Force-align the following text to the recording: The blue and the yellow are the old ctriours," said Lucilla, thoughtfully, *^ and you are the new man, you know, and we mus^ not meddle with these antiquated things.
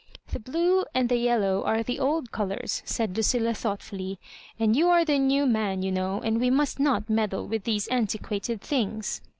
The 0.33 0.39
blue 0.39 0.83
and 0.95 1.09
the 1.09 1.15
yellow 1.17 1.63
are 1.63 1.83
the 1.83 1.99
old 1.99 2.31
ctriours," 2.31 2.81
said 2.85 3.15
Lucilla, 3.15 3.53
thoughtfully, 3.53 4.17
*^ 4.17 4.17
and 4.59 4.75
you 4.75 4.87
are 4.89 5.05
the 5.05 5.19
new 5.19 5.45
man, 5.45 5.83
you 5.83 5.91
know, 5.91 6.19
and 6.21 6.39
we 6.41 6.49
mus^ 6.49 6.79
not 6.79 7.07
meddle 7.07 7.45
with 7.47 7.65
these 7.65 7.87
antiquated 7.89 8.61
things. 8.61 9.21